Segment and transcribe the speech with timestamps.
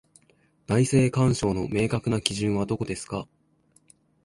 [0.65, 3.27] 内政干渉の明確な基準はどこですか？